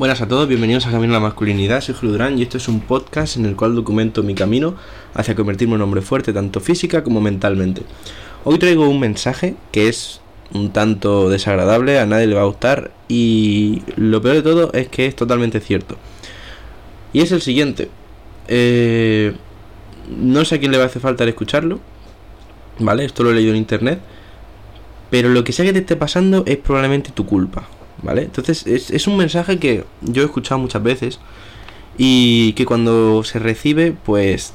[0.00, 2.68] Buenas a todos, bienvenidos a Camino a la Masculinidad, soy Julio Durán y esto es
[2.68, 4.74] un podcast en el cual documento mi camino
[5.12, 7.82] hacia convertirme en un hombre fuerte tanto física como mentalmente.
[8.44, 10.22] Hoy traigo un mensaje que es
[10.54, 14.88] un tanto desagradable, a nadie le va a gustar y lo peor de todo es
[14.88, 15.98] que es totalmente cierto.
[17.12, 17.90] Y es el siguiente.
[18.48, 19.34] Eh,
[20.08, 21.78] no sé a quién le va a hacer falta el escucharlo,
[22.78, 23.04] ¿vale?
[23.04, 24.00] Esto lo he leído en internet.
[25.10, 27.68] Pero lo que sea que te esté pasando es probablemente tu culpa,
[28.02, 28.22] ¿vale?
[28.22, 31.18] Entonces es, es un mensaje que yo he escuchado muchas veces
[31.98, 34.54] y que cuando se recibe, pues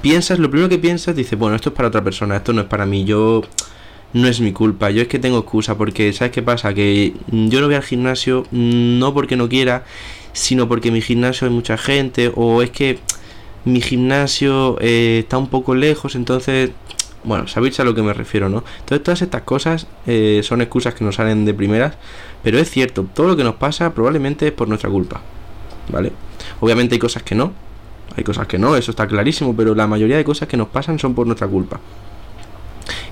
[0.00, 2.66] piensas, lo primero que piensas, dices, bueno, esto es para otra persona, esto no es
[2.66, 3.42] para mí, yo
[4.12, 6.72] no es mi culpa, yo es que tengo excusa, porque ¿sabes qué pasa?
[6.72, 9.84] Que yo no voy al gimnasio no porque no quiera,
[10.32, 12.98] sino porque en mi gimnasio hay mucha gente, o es que
[13.64, 16.70] mi gimnasio eh, está un poco lejos, entonces
[17.24, 18.64] bueno, sabéis a lo que me refiero, ¿no?
[18.80, 21.94] Entonces todas estas cosas eh, son excusas que nos salen de primeras,
[22.42, 25.20] pero es cierto, todo lo que nos pasa probablemente es por nuestra culpa,
[25.90, 26.12] ¿vale?
[26.60, 27.52] Obviamente hay cosas que no,
[28.16, 30.98] hay cosas que no, eso está clarísimo, pero la mayoría de cosas que nos pasan
[30.98, 31.80] son por nuestra culpa.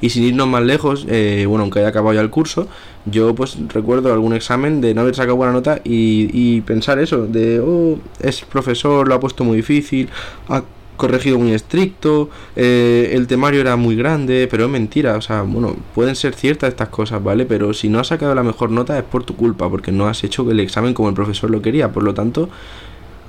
[0.02, 2.68] Y sin irnos más lejos, eh, bueno, aunque haya acabado ya el curso,
[3.06, 7.26] yo pues recuerdo algún examen de no haber sacado buena nota y, y pensar eso,
[7.26, 10.10] de, oh, es profesor, lo ha puesto muy difícil,
[10.48, 10.62] ha
[11.02, 15.74] corregido muy estricto, eh, el temario era muy grande, pero es mentira, o sea, bueno,
[15.96, 17.44] pueden ser ciertas estas cosas, ¿vale?
[17.44, 20.22] Pero si no has sacado la mejor nota es por tu culpa, porque no has
[20.22, 22.48] hecho el examen como el profesor lo quería, por lo tanto,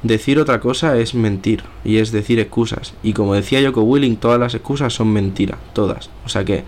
[0.04, 4.40] decir otra cosa es mentir, y es decir excusas, y como decía Joko Willing, todas
[4.40, 6.66] las excusas son mentiras, todas, o sea que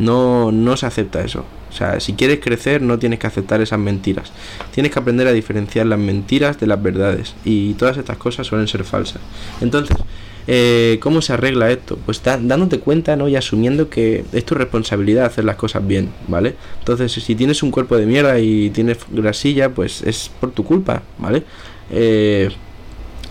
[0.00, 1.44] no, no se acepta eso.
[1.68, 4.32] O sea, si quieres crecer no tienes que aceptar esas mentiras.
[4.72, 7.34] Tienes que aprender a diferenciar las mentiras de las verdades.
[7.44, 9.20] Y todas estas cosas suelen ser falsas.
[9.60, 9.96] Entonces,
[10.46, 11.98] eh, ¿Cómo se arregla esto?
[12.04, 13.28] Pues dándote cuenta ¿no?
[13.28, 16.56] y asumiendo que es tu responsabilidad hacer las cosas bien, ¿vale?
[16.78, 21.02] Entonces, si tienes un cuerpo de mierda y tienes grasilla, pues es por tu culpa,
[21.18, 21.44] ¿vale?
[21.90, 22.48] Eh,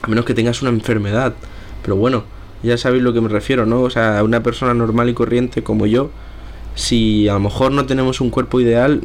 [0.01, 1.33] a menos que tengas una enfermedad.
[1.81, 2.23] Pero bueno,
[2.63, 3.81] ya sabéis lo que me refiero, ¿no?
[3.81, 6.11] O sea, una persona normal y corriente como yo,
[6.75, 9.01] si a lo mejor no tenemos un cuerpo ideal,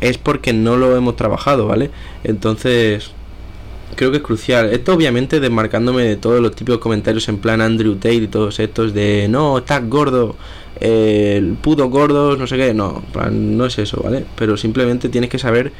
[0.00, 1.90] es porque no lo hemos trabajado, ¿vale?
[2.24, 3.12] Entonces,
[3.96, 4.70] creo que es crucial.
[4.72, 8.94] Esto obviamente desmarcándome de todos los típicos comentarios en plan Andrew Tate y todos estos
[8.94, 10.36] de no, estás gordo,
[10.80, 14.24] el puto gordo, no sé qué, no, no es eso, ¿vale?
[14.36, 15.72] Pero simplemente tienes que saber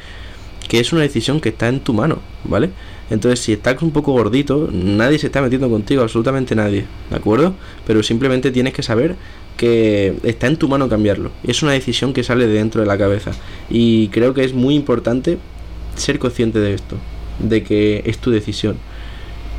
[0.67, 2.69] que es una decisión que está en tu mano, ¿vale?
[3.09, 7.53] Entonces, si estás un poco gordito, nadie se está metiendo contigo, absolutamente nadie, ¿de acuerdo?
[7.85, 9.15] Pero simplemente tienes que saber
[9.57, 11.31] que está en tu mano cambiarlo.
[11.43, 13.31] Es una decisión que sale de dentro de la cabeza.
[13.69, 15.37] Y creo que es muy importante
[15.95, 16.97] ser consciente de esto
[17.39, 18.77] de que es tu decisión.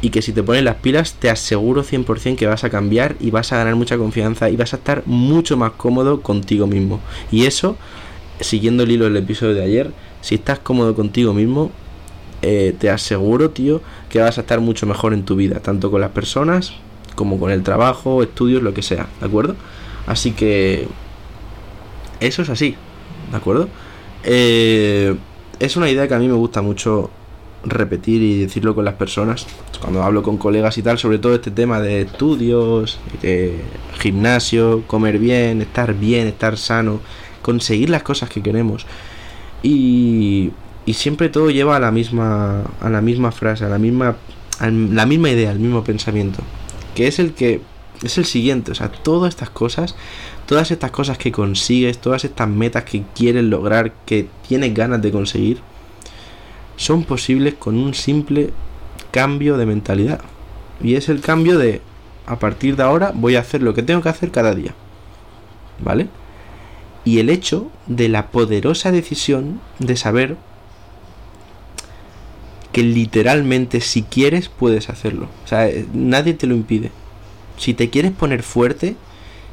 [0.01, 3.31] Y que si te pones las pilas, te aseguro 100% que vas a cambiar y
[3.31, 7.01] vas a ganar mucha confianza y vas a estar mucho más cómodo contigo mismo.
[7.33, 7.77] Y eso,
[8.41, 11.71] siguiendo el hilo del episodio de ayer, si estás cómodo contigo mismo,
[12.43, 13.81] eh, te aseguro, tío,
[14.11, 16.75] que vas a estar mucho mejor en tu vida, tanto con las personas
[17.15, 19.57] como con el trabajo, estudios, lo que sea, ¿de acuerdo?
[20.07, 20.87] Así que
[22.21, 22.77] eso es así,
[23.31, 23.69] ¿de acuerdo?
[24.25, 25.17] Eh,
[25.59, 27.11] es una idea que a mí me gusta mucho
[27.65, 29.47] repetir y decirlo con las personas.
[29.81, 33.61] Cuando hablo con colegas y tal sobre todo este tema de estudios de
[33.99, 37.01] gimnasio comer bien estar bien estar sano
[37.43, 38.87] conseguir las cosas que queremos.
[39.63, 40.53] Y,
[40.87, 44.17] y siempre todo lleva a la misma a la misma frase a la misma
[44.59, 46.43] a la misma idea al mismo pensamiento
[46.95, 47.61] que es el que
[48.03, 48.73] es el siguiente.
[48.73, 49.95] O sea todas estas cosas
[50.47, 55.11] todas estas cosas que consigues todas estas metas que quieres lograr que tienes ganas de
[55.11, 55.61] conseguir
[56.77, 58.51] son posibles con un simple
[59.11, 60.21] cambio de mentalidad.
[60.83, 61.81] Y es el cambio de,
[62.27, 64.75] a partir de ahora voy a hacer lo que tengo que hacer cada día.
[65.81, 66.09] ¿Vale?
[67.05, 70.37] Y el hecho de la poderosa decisión de saber
[72.73, 75.29] que literalmente si quieres puedes hacerlo.
[75.45, 76.91] O sea, nadie te lo impide.
[77.57, 78.97] Si te quieres poner fuerte,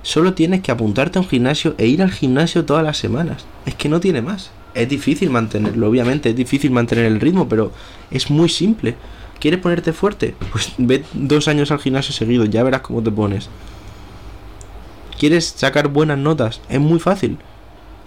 [0.02, 3.46] solo tienes que apuntarte a un gimnasio e ir al gimnasio todas las semanas.
[3.68, 7.72] Es que no tiene más es difícil mantenerlo, obviamente, es difícil mantener el ritmo, pero
[8.10, 8.96] es muy simple.
[9.40, 10.36] ¿Quieres ponerte fuerte?
[10.52, 13.50] Pues ve dos años al gimnasio seguido, ya verás cómo te pones.
[15.20, 16.62] ¿Quieres sacar buenas notas?
[16.70, 17.38] Es muy fácil.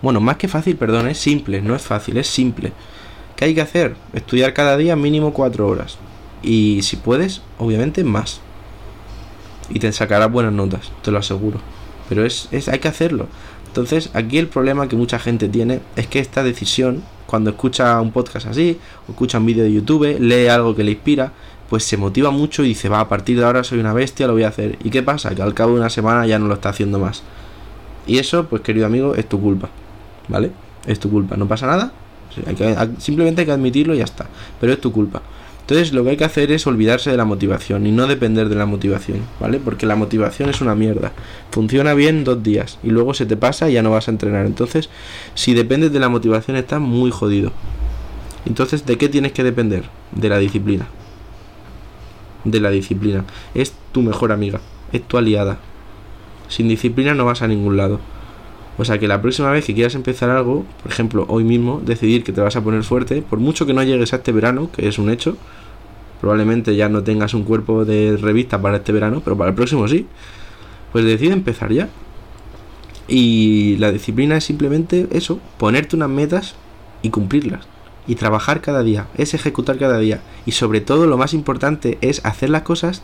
[0.03, 2.73] Bueno, más que fácil, perdón, es simple, no es fácil, es simple.
[3.37, 3.97] ¿Qué hay que hacer?
[4.13, 5.99] Estudiar cada día mínimo cuatro horas.
[6.43, 8.41] Y si puedes, obviamente más.
[9.71, 11.59] Y te sacarás buenas notas, te lo aseguro.
[12.09, 13.29] Pero es, es hay que hacerlo.
[13.75, 18.13] Entonces, aquí el problema que mucha gente tiene es que esta decisión, cuando escucha un
[18.13, 18.79] podcast así,
[19.09, 21.33] o escucha un vídeo de YouTube, lee algo que le inspira,
[21.69, 24.35] pues se motiva mucho y dice, va, a partir de ahora soy una bestia, lo
[24.35, 24.79] voy a hacer.
[24.85, 25.35] ¿Y qué pasa?
[25.35, 27.25] Que al cabo de una semana ya no lo está haciendo más.
[28.07, 29.69] Y eso, pues querido amigo, es tu culpa.
[30.29, 30.53] ¿Vale?
[30.87, 31.37] Es tu culpa.
[31.37, 31.91] No pasa nada.
[32.99, 34.27] Simplemente hay que admitirlo y ya está.
[34.61, 35.21] Pero es tu culpa.
[35.65, 38.55] Entonces lo que hay que hacer es olvidarse de la motivación y no depender de
[38.55, 39.59] la motivación, ¿vale?
[39.59, 41.13] Porque la motivación es una mierda.
[41.53, 44.45] Funciona bien dos días y luego se te pasa y ya no vas a entrenar.
[44.45, 44.91] Entonces,
[45.35, 47.51] si dependes de la motivación estás muy jodido.
[48.45, 49.85] Entonces, ¿de qué tienes que depender?
[50.13, 50.87] De la disciplina.
[52.45, 53.25] De la disciplina.
[53.55, 54.61] Es tu mejor amiga,
[54.93, 55.61] es tu aliada.
[56.49, 58.01] Sin disciplina no vas a ningún lado.
[58.77, 62.25] O sea que la próxima vez que quieras empezar algo, por ejemplo, hoy mismo, decidir
[62.25, 64.89] que te vas a poner fuerte, por mucho que no llegues a este verano, que
[64.89, 65.37] es un hecho,
[66.21, 69.87] probablemente ya no tengas un cuerpo de revista para este verano, pero para el próximo
[69.89, 70.07] sí,
[70.93, 71.89] pues decide empezar ya.
[73.07, 76.55] Y la disciplina es simplemente eso, ponerte unas metas
[77.03, 77.67] y cumplirlas.
[78.07, 80.21] Y trabajar cada día, es ejecutar cada día.
[80.47, 83.03] Y sobre todo lo más importante es hacer las cosas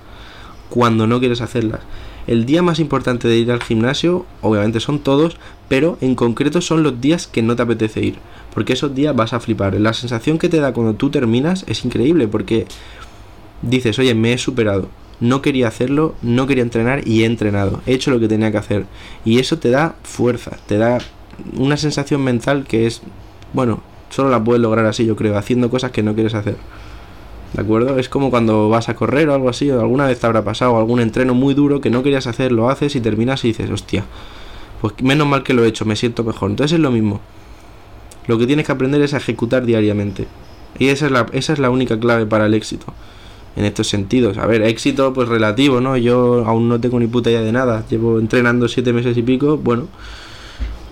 [0.68, 1.80] cuando no quieres hacerlas.
[2.26, 5.36] El día más importante de ir al gimnasio, obviamente son todos,
[5.68, 8.18] pero en concreto son los días que no te apetece ir.
[8.54, 9.74] Porque esos días vas a flipar.
[9.80, 12.66] La sensación que te da cuando tú terminas es increíble porque
[13.62, 14.88] dices, oye, me he superado.
[15.20, 17.82] No quería hacerlo, no quería entrenar y he entrenado.
[17.86, 18.86] He hecho lo que tenía que hacer.
[19.24, 20.98] Y eso te da fuerza, te da
[21.56, 23.02] una sensación mental que es,
[23.52, 26.56] bueno, solo la puedes lograr así, yo creo, haciendo cosas que no quieres hacer.
[27.52, 27.98] ¿De acuerdo?
[27.98, 30.78] Es como cuando vas a correr o algo así, o alguna vez te habrá pasado
[30.78, 34.04] algún entreno muy duro que no querías hacer, lo haces y terminas y dices, hostia,
[34.80, 36.50] pues menos mal que lo he hecho, me siento mejor.
[36.50, 37.20] Entonces es lo mismo.
[38.26, 40.28] Lo que tienes que aprender es a ejecutar diariamente.
[40.78, 42.86] Y esa es la, esa es la única clave para el éxito.
[43.56, 44.38] En estos sentidos.
[44.38, 45.96] A ver, éxito pues relativo, ¿no?
[45.96, 47.84] Yo aún no tengo ni puta idea de nada.
[47.90, 49.58] Llevo entrenando siete meses y pico.
[49.58, 49.88] Bueno,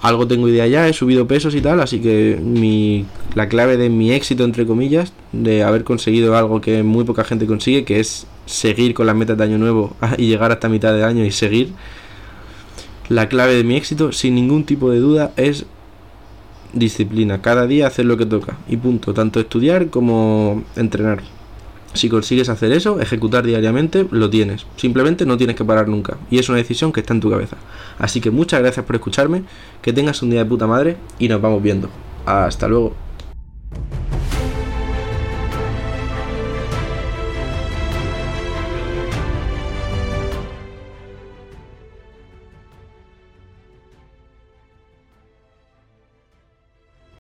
[0.01, 3.91] algo tengo idea ya, he subido pesos y tal, así que mi, la clave de
[3.91, 8.27] mi éxito, entre comillas, de haber conseguido algo que muy poca gente consigue, que es
[8.47, 11.73] seguir con las metas de año nuevo y llegar hasta mitad de año y seguir,
[13.09, 15.67] la clave de mi éxito, sin ningún tipo de duda, es
[16.73, 17.41] disciplina.
[17.41, 21.23] Cada día hacer lo que toca y punto, tanto estudiar como entrenar.
[21.95, 24.67] Si consigues hacer eso, ejecutar diariamente, lo tienes.
[24.77, 26.17] Simplemente no tienes que parar nunca.
[26.31, 27.57] Y es una decisión que está en tu cabeza.
[27.99, 29.43] Así que muchas gracias por escucharme,
[29.83, 31.89] que tengas un día de puta madre y nos vamos viendo.
[32.27, 33.08] Hasta luego.